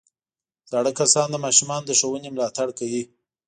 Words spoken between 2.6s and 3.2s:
کوي